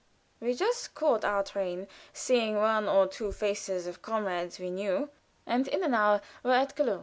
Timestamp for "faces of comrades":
3.31-4.57